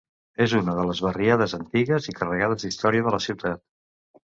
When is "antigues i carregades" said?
1.59-2.67